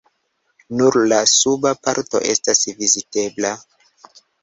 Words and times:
Nur 0.79 0.97
la 1.11 1.19
suba 1.35 1.75
parto 1.83 2.25
estas 2.33 2.65
vizitebla. 2.83 3.57